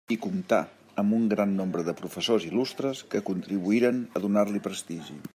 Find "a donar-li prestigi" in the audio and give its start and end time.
4.17-5.19